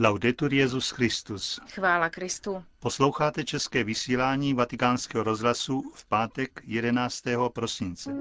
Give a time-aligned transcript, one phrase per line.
[0.00, 1.60] Laudetur Jezus Christus.
[1.74, 2.64] Chvála Kristu.
[2.80, 7.24] Posloucháte české vysílání Vatikánského rozhlasu v pátek 11.
[7.52, 8.14] prosince.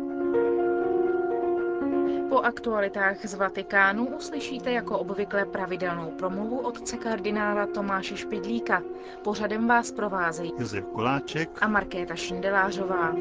[2.30, 8.82] Po aktualitách z Vatikánu uslyšíte jako obvykle pravidelnou promluvu otce kardinála Tomáše Špidlíka.
[9.24, 13.14] Pořadem vás provázejí Josef Koláček a Markéta Šindelářová.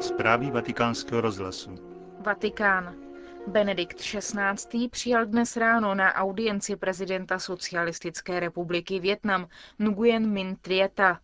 [0.00, 1.95] Zprávy vatikánského rozhlasu.
[2.26, 2.94] Vatikán.
[3.46, 4.88] Benedikt XVI.
[4.88, 11.20] přijal dnes ráno na audienci prezidenta Socialistické republiky Větnam Nguyen Minh Trieta.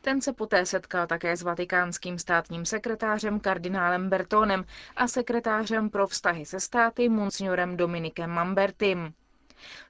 [0.00, 4.64] Ten se poté setkal také s vatikánským státním sekretářem kardinálem Bertonem
[4.96, 9.12] a sekretářem pro vztahy se státy monsignorem Dominikem Mambertim.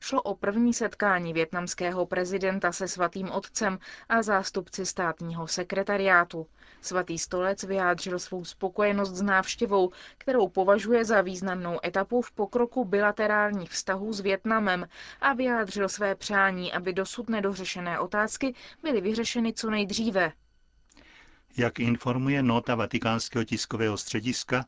[0.01, 3.79] Šlo o první setkání větnamského prezidenta se svatým otcem
[4.09, 6.47] a zástupci státního sekretariátu.
[6.81, 13.71] Svatý stolec vyjádřil svou spokojenost s návštěvou, kterou považuje za významnou etapu v pokroku bilaterálních
[13.71, 14.89] vztahů s Větnamem
[15.21, 20.33] a vyjádřil své přání, aby dosud nedořešené otázky byly vyřešeny co nejdříve.
[21.57, 24.65] Jak informuje nota vatikánského tiskového střediska,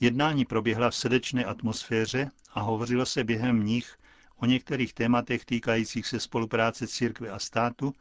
[0.00, 3.96] jednání proběhla v srdečné atmosféře a hovořilo se během nich
[4.42, 7.92] o některých tématech týkajících se spolupráce církve a státu,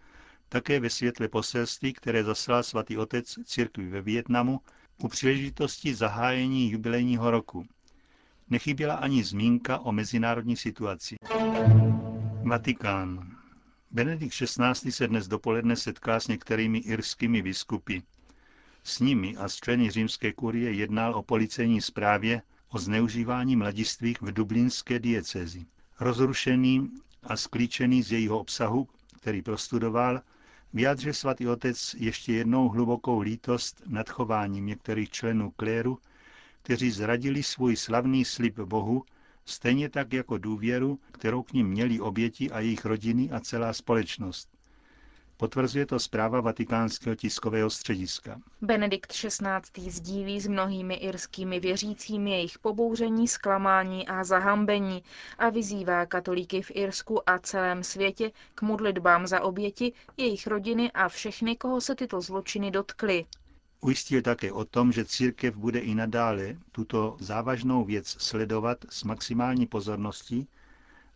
[0.50, 4.62] také ve světle poselství, které zaslal svatý otec církvi ve Vietnamu
[4.98, 7.66] u příležitosti zahájení jubilejního roku.
[8.50, 11.16] Nechyběla ani zmínka o mezinárodní situaci.
[12.44, 13.38] Vatikán.
[13.92, 14.92] Benedikt XVI.
[14.92, 17.98] se dnes dopoledne setká s některými irskými biskupy.
[18.84, 24.32] S nimi a s členy římské kurie jednal o policejní zprávě o zneužívání mladistvých v
[24.32, 25.66] dublinské diecezi.
[26.00, 26.90] Rozrušený
[27.24, 30.22] a sklíčený z jejího obsahu, který prostudoval,
[30.74, 35.98] vyjádřil svatý otec ještě jednou hlubokou lítost nad chováním některých členů kléru,
[36.62, 39.04] kteří zradili svůj slavný slib Bohu,
[39.46, 44.59] stejně tak jako důvěru, kterou k ním měli oběti a jejich rodiny a celá společnost.
[45.40, 48.40] Potvrzuje to zpráva vatikánského tiskového střediska.
[48.62, 49.90] Benedikt XVI.
[49.90, 55.04] sdílí s mnohými irskými věřícími jejich pobouření, zklamání a zahambení
[55.38, 61.10] a vyzývá katolíky v Irsku a celém světě k modlitbám za oběti, jejich rodiny a
[61.10, 63.26] všechny, koho se tyto zločiny dotkly.
[63.82, 69.68] Ujistil také o tom, že církev bude i nadále tuto závažnou věc sledovat s maximální
[69.68, 70.48] pozorností,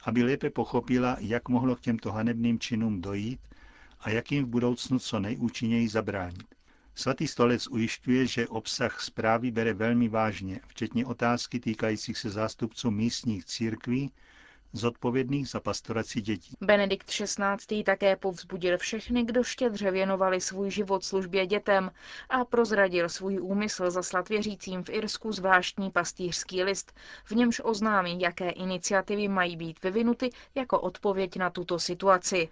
[0.03, 3.39] aby lépe pochopila, jak mohlo k těmto hanebným činům dojít
[4.03, 6.56] a jak jim v budoucnu co nejúčinněji zabránit.
[6.96, 13.46] Svatý stolec ujišťuje, že obsah zprávy bere velmi vážně, včetně otázky týkajících se zástupců místních
[13.46, 14.12] církví,
[14.74, 16.56] zodpovědných za pastoraci dětí.
[16.62, 17.84] Benedikt XVI.
[17.84, 21.92] také povzbudil všechny, kdo štědře věnovali svůj život službě dětem
[22.30, 26.94] a prozradil svůj úmysl zaslat věřícím v Irsku zvláštní pastýřský list,
[27.25, 32.50] v němž oznámí, jaké iniciativy mají být vyvinuty jako odpověď na tuto situaci.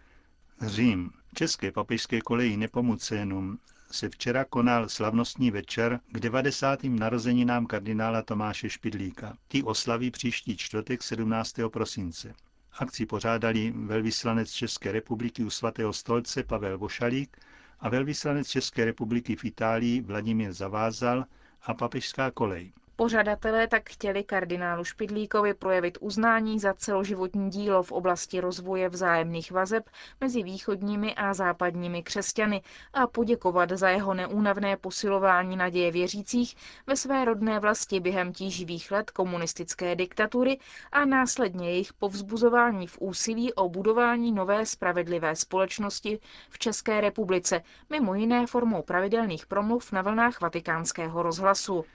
[0.65, 1.11] Řím.
[1.35, 3.59] České papežské koleji Nepomucénum
[3.91, 6.83] se včera konal slavnostní večer k 90.
[6.83, 9.37] narozeninám kardinála Tomáše Špidlíka.
[9.47, 11.53] Ty oslaví příští čtvrtek 17.
[11.73, 12.33] prosince.
[12.79, 17.37] Akci pořádali velvyslanec České republiky u svatého stolce Pavel Vošalík
[17.79, 21.25] a velvyslanec České republiky v Itálii Vladimír Zavázal
[21.61, 22.71] a papežská kolej.
[23.01, 29.89] Pořadatelé tak chtěli kardinálu Špidlíkovi projevit uznání za celoživotní dílo v oblasti rozvoje vzájemných vazeb
[30.21, 32.61] mezi východními a západními křesťany
[32.93, 36.55] a poděkovat za jeho neúnavné posilování naděje věřících
[36.87, 40.59] ve své rodné vlasti během tíživých let komunistické diktatury
[40.91, 46.19] a následně jejich povzbuzování v úsilí o budování nové spravedlivé společnosti
[46.49, 51.85] v České republice, mimo jiné formou pravidelných promluv na vlnách vatikánského rozhlasu.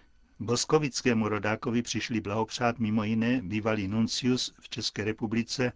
[0.40, 5.72] Boskovickému rodákovi přišli blahopřát mimo jiné bývalý nuncius v České republice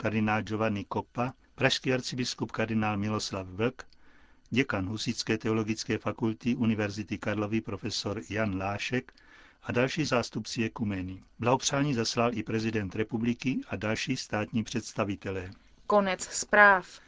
[0.00, 3.86] kardinál Giovanni Coppa, pražský arcibiskup kardinál Miloslav Vlk,
[4.50, 9.12] děkan Husické teologické fakulty Univerzity Karlovy profesor Jan Lášek
[9.62, 11.22] a další zástupci ekumény.
[11.38, 15.50] Blahopřání zaslal i prezident republiky a další státní představitelé.
[15.86, 17.00] Konec zpráv.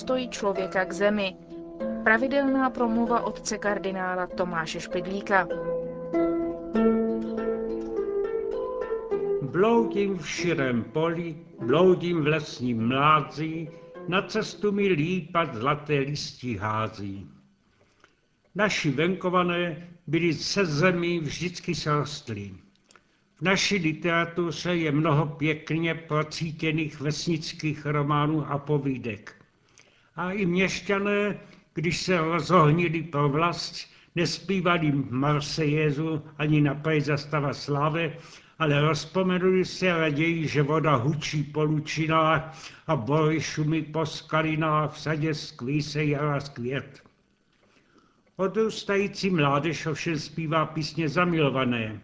[0.00, 1.36] Postoj člověka k zemi.
[2.04, 5.48] Pravidelná promluva otce kardinála Tomáše Špidlíka.
[9.42, 13.68] Bloudím v širém poli, bloudím v lesním mládzi,
[14.08, 17.28] na cestu mi lípat zlaté listí hází.
[18.54, 22.56] Naši venkované byli se zemí vždycky srostlí.
[23.38, 29.39] V naší literatuře je mnoho pěkně procítěných vesnických románů a povídek
[30.20, 31.40] A i měšťané,
[31.74, 38.16] když se rozohnili pro vlast, nespívali Marsejézu ani na zastava slávy,
[38.58, 45.00] ale rozpomenuli se raději, že voda hučí po lučinách a bory šumí po skalinách, v
[45.00, 47.02] sadě skví se jara skvět.
[48.36, 52.00] Odrůstající mládež ovšem zpívá písně zamilované,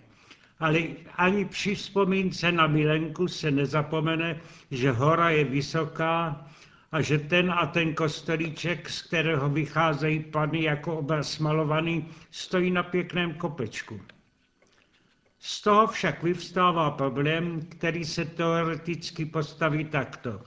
[0.58, 0.80] ale
[1.16, 4.40] ani při vzpomínce na milenku se nezapomene,
[4.70, 6.46] že hora je vysoká
[6.96, 12.82] a že ten a ten kostelíček, z kterého vycházejí pany jako obraz malovaný, stojí na
[12.82, 14.00] pěkném kopečku.
[15.38, 20.40] Z toho však vyvstává problém, který se teoreticky postaví takto.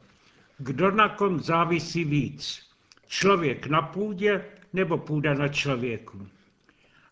[0.57, 2.69] Kdo na kom závisí víc?
[3.07, 6.27] Člověk na půdě nebo půda na člověku?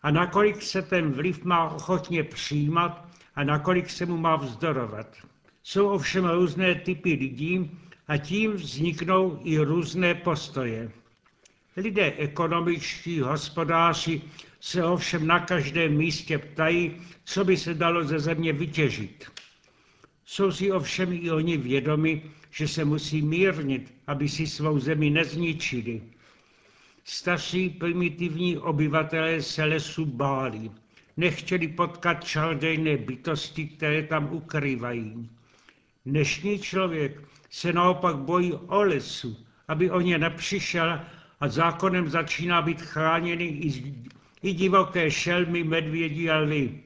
[0.02, 5.16] A nakolik se ten vliv má ochotně přijímat a nakolik se mu má vzdorovat?
[5.62, 7.78] Jsou ovšem různé typy lidí
[8.08, 10.90] a tím vzniknou i různé postoje.
[11.76, 14.22] Lidé ekonomičtí, hospodáři
[14.60, 19.30] se ovšem na každém místě ptají, co by se dalo ze země vytěžit.
[20.24, 26.02] Jsou si ovšem i oni vědomi, že se musí mírnit, aby si svou zemi nezničili.
[27.04, 30.70] Starší primitivní obyvatelé se lesu báli.
[31.16, 35.28] Nechtěli potkat čarodejné bytosti, které tam ukrývají.
[36.06, 39.36] Dnešní člověk se naopak bojí o lesu,
[39.68, 41.00] aby o ně nepřišel
[41.40, 43.94] a zákonem začíná být chráněný i,
[44.42, 46.82] i divoké šelmy, medvědí a lvy.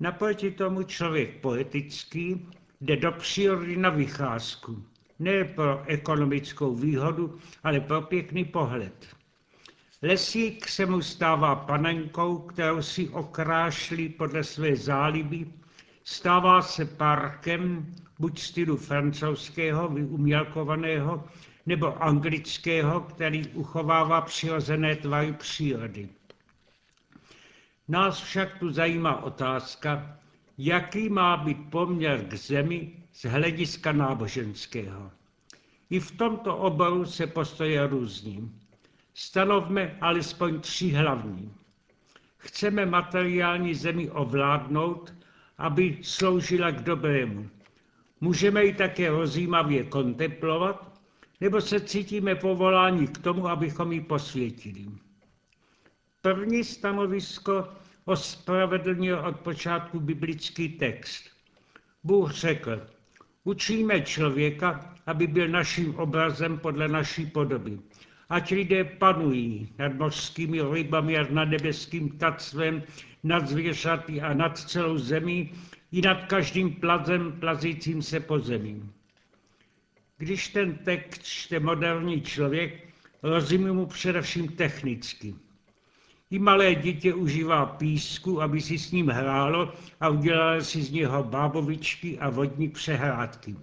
[0.00, 2.46] Naproti tomu člověk poetický
[2.80, 4.84] jde do přírody na vycházku.
[5.18, 9.06] Ne pro ekonomickou výhodu, ale pro pěkný pohled.
[10.02, 15.46] Lesík se mu stává panenkou, kterou si okrášlí podle své záliby,
[16.08, 21.24] stává se parkem, buď stylu francouzského, vyumělkovaného,
[21.66, 26.08] nebo anglického, který uchovává přirozené tvary přírody.
[27.88, 30.18] Nás však tu zajímá otázka,
[30.58, 35.10] jaký má být poměr k zemi z hlediska náboženského.
[35.90, 38.60] I v tomto oboru se postoje různí.
[39.14, 41.54] Stanovme alespoň tři hlavní.
[42.36, 45.17] Chceme materiální zemi ovládnout,
[45.58, 47.48] aby sloužila k dobrému.
[48.20, 51.00] Můžeme ji také rozjímavě kontemplovat,
[51.40, 54.86] nebo se cítíme povoláni k tomu, abychom ji posvětili.
[56.22, 57.68] První stanovisko
[58.04, 61.24] ospravedlnil od počátku biblický text.
[62.04, 62.86] Bůh řekl,
[63.44, 67.78] učíme člověka, aby byl naším obrazem podle naší podoby.
[68.28, 72.82] Ať lidé panují nad mořskými rybami a nad nebeským tactvem,
[73.24, 75.52] nad zvěřaty a nad celou zemí
[75.92, 78.82] i nad každým plazem plazícím se po zemi.
[80.18, 82.88] Když ten text čte moderní člověk,
[83.22, 85.34] rozumí mu především technicky.
[86.30, 91.24] I malé dítě užívá písku, aby si s ním hrálo a udělalo si z něho
[91.24, 93.56] bábovičky a vodní přehrádky.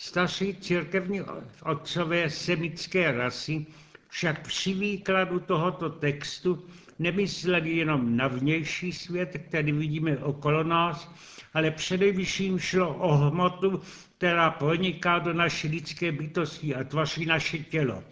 [0.00, 1.20] Starší církevní
[1.62, 3.66] otcové semické rasy
[4.08, 6.66] však při výkladu tohoto textu
[6.98, 11.12] nemysleli jenom na vnější svět, který vidíme okolo nás,
[11.54, 13.80] ale především šlo o hmotu,
[14.16, 18.04] která proniká do naší lidské bytosti a tvoří naše tělo.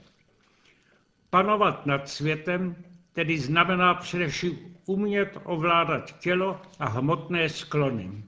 [1.31, 2.77] Panovat nad světem
[3.13, 8.23] tedy znamená především umět ovládat tělo a hmotné sklony.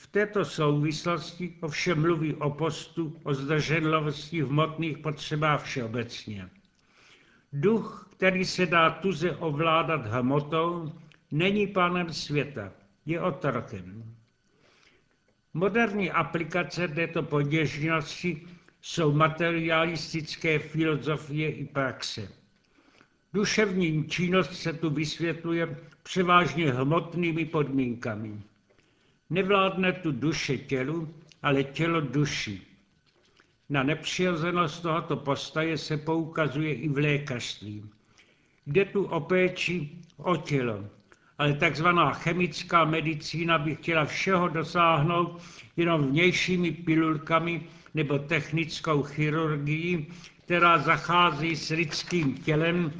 [0.00, 6.48] V této souvislosti ovšem mluví o postu, o zdrženlosti v hmotných potřebách všeobecně.
[7.52, 10.92] Duch, který se dá tuze ovládat hmotou,
[11.30, 12.72] není pánem světa,
[13.06, 14.14] je otrokem.
[15.54, 18.46] Moderní aplikace této poděžnosti
[18.82, 22.28] jsou materialistické filozofie i praxe.
[23.32, 28.42] Duševní činnost se tu vysvětluje převážně hmotnými podmínkami.
[29.30, 32.60] Nevládne tu duše tělu, ale tělo duši.
[33.68, 37.84] Na nepřirozenost tohoto postaje se poukazuje i v lékařství.
[38.66, 40.84] Jde tu o péči o tělo,
[41.38, 45.42] ale takzvaná chemická medicína by chtěla všeho dosáhnout
[45.76, 47.62] jenom vnějšími pilulkami
[47.94, 50.06] nebo technickou chirurgií,
[50.44, 52.92] která zachází s lidským tělem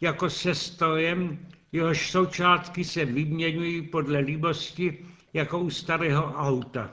[0.00, 1.38] jako se strojem,
[1.72, 6.90] jehož součátky se vyměňují podle líbosti jako u starého auta.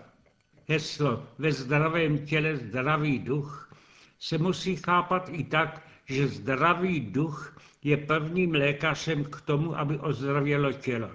[0.68, 3.74] Heslo ve zdravém těle zdravý duch
[4.20, 10.74] se musí chápat i tak, že zdravý duch je prvním lékařem k tomu, aby ozdravělo
[10.74, 11.12] tělo.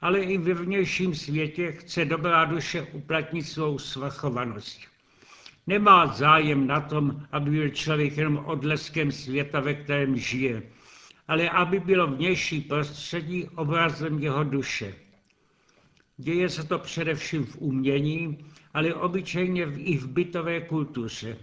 [0.00, 4.80] Ale i ve vnějším světě chce dobrá duše uplatnit svou svrchovanost.
[5.66, 10.62] Nemá zájem na tom, aby byl člověk jenom odleskem světa, ve kterém žije,
[11.28, 14.94] ale aby bylo vnější prostředí obrazem jeho duše.
[16.20, 18.38] Děje se to především v umění,
[18.74, 21.36] ale obyčejně i v bytové kultuře.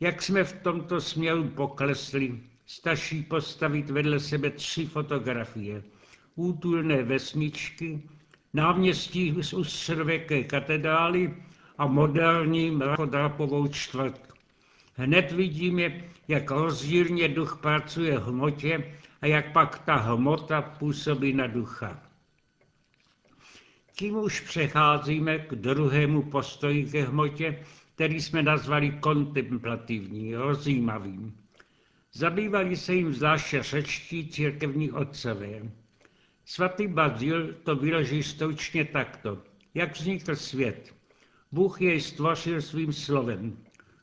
[0.00, 5.82] Jak jsme v tomto směru poklesli, stačí postavit vedle sebe tři fotografie.
[6.34, 8.02] Útulné vesničky,
[8.54, 11.34] náměstí z ústředověké katedrály
[11.78, 14.28] a moderní mrakodrapovou čtvrt.
[14.94, 21.46] Hned vidíme, jak rozdílně duch pracuje v hmotě a jak pak ta hmota působí na
[21.46, 22.07] ducha.
[23.98, 27.64] Tím už přecházíme k druhému postoji ke hmotě,
[27.94, 31.36] který jsme nazvali kontemplativní, rozjímavým.
[32.12, 35.62] Zabývali se jim zvláště řečtí církevní otcové.
[36.44, 39.42] Svatý Bazil to vyloží stoučně takto.
[39.74, 40.94] Jak vznikl svět?
[41.52, 43.58] Bůh jej stvořil svým slovem.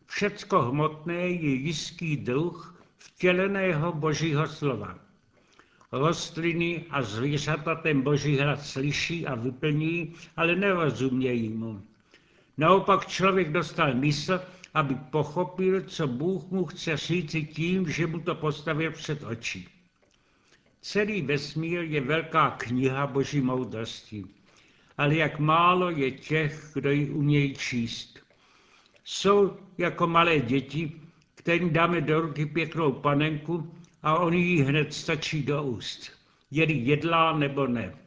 [0.06, 5.04] Všecko hmotné je jistý druh vtěleného božího slova.
[5.96, 11.82] Rostliny a zvířata ten boží hlad slyší a vyplní, ale nerozumějí mu.
[12.58, 14.42] Naopak člověk dostal mysl,
[14.74, 19.68] aby pochopil, co Bůh mu chce říci tím, že mu to postavil před oči.
[20.82, 24.25] Celý vesmír je velká kniha boží moudrosti,
[24.98, 28.20] ale jak málo je těch, kdo ji umějí číst.
[29.04, 30.92] Jsou jako malé děti,
[31.36, 33.72] kterým dáme do ruky pěknou panenku
[34.05, 36.12] a oni ji hned stačí do úst,
[36.51, 37.97] jeli jedlá nebo ne.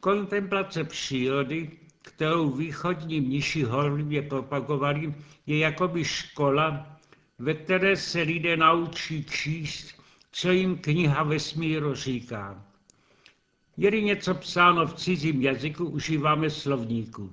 [0.00, 1.70] Kontemplace přírody,
[2.02, 5.14] kterou východní mniši horlivě propagovali,
[5.46, 6.98] je jakoby škola,
[7.38, 9.94] ve které se lidé naučí číst,
[10.32, 12.64] co jim kniha vesmíru říká.
[13.76, 17.32] Je-li něco psáno v cizím jazyku, užíváme slovníku.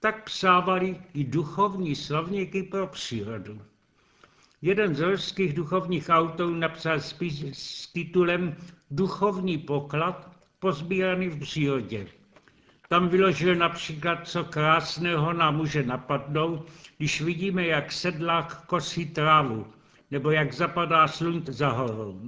[0.00, 3.60] Tak psávali i duchovní slovníky pro přírodu.
[4.64, 8.56] Jeden z ruských duchovních autorů napsal spis s titulem
[8.90, 12.06] Duchovní poklad pozbíraný v přírodě.
[12.88, 16.68] Tam vyložil například, co krásného nám může napadnout,
[16.98, 19.66] když vidíme, jak sedlák kosí trávu,
[20.10, 22.20] nebo jak zapadá slunce za horou.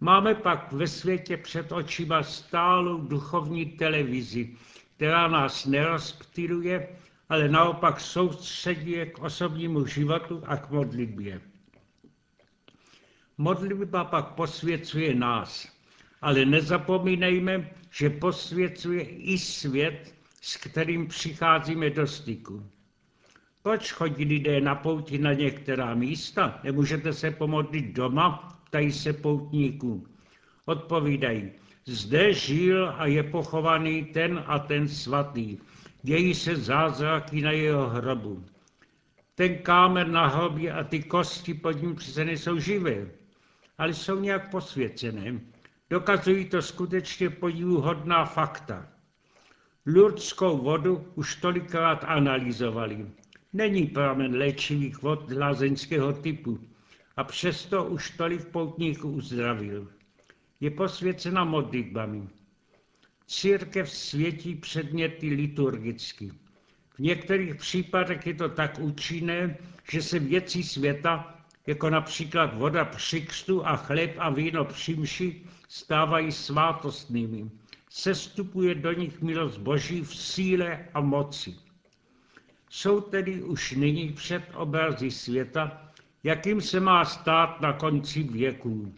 [0.00, 4.56] Máme pak ve světě před očima stálou duchovní televizi,
[4.96, 6.88] která nás nerozptyluje,
[7.28, 11.40] ale naopak soustředí k osobnímu životu a k modlitbě.
[13.38, 15.68] Modlitba pak posvěcuje nás,
[16.22, 22.66] ale nezapomínejme, že posvěcuje i svět, s kterým přicházíme do styku.
[23.62, 26.60] Proč chodí lidé na pouti na některá místa?
[26.64, 28.58] Nemůžete se pomodlit doma?
[28.66, 30.06] Ptají se poutníků.
[30.66, 31.50] Odpovídají,
[31.84, 35.58] zde žil a je pochovaný ten a ten svatý.
[36.02, 38.44] Dějí se zázraky na jeho hrobu.
[39.34, 43.10] Ten kámen na hrobě a ty kosti pod ním přece nejsou živé,
[43.78, 45.40] ale jsou nějak posvěcené.
[45.90, 48.88] Dokazují to skutečně podivuhodná fakta.
[49.86, 53.06] Lurdskou vodu už tolikrát analyzovali.
[53.52, 56.58] Není pramen léčivých vod lázeňského typu
[57.16, 59.88] a přesto už tolik poutníků uzdravil.
[60.60, 62.28] Je posvěcena modlitbami.
[63.26, 66.32] Církev světí předměty liturgicky.
[66.94, 69.56] V některých případech je to tak účinné,
[69.90, 75.42] že se věcí světa, jako například voda při křtu a chléb a víno při mši,
[75.68, 77.50] stávají svátostnými.
[77.90, 81.54] Sestupuje do nich milost Boží v síle a moci.
[82.70, 88.94] Jsou tedy už nyní před obrazy světa, jakým se má stát na konci věků.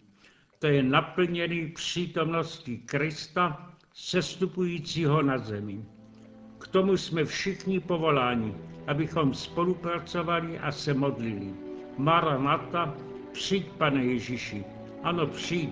[0.59, 5.85] To je naplněný přítomností Krista, sestupujícího na zemi.
[6.57, 8.55] K tomu jsme všichni povoláni,
[8.87, 11.53] abychom spolupracovali a se modlili.
[11.97, 12.95] Maranata,
[13.31, 14.63] přijď, pane Ježíši.
[15.03, 15.69] Ano, přijď.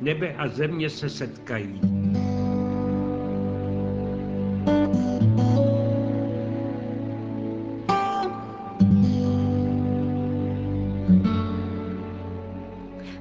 [0.00, 1.93] Nebe a země se setkají.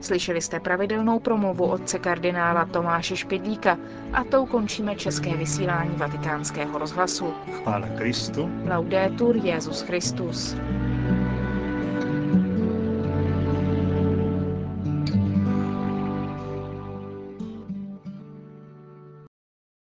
[0.04, 3.78] Slyšeli jste pravidelnou promluvu otce kardinála Tomáše Špidlíka
[4.14, 7.34] a tou končíme české vysílání vatikánského rozhlasu.
[7.52, 8.50] Chvála Kristu.
[8.70, 10.56] Laudetur Jezus Christus.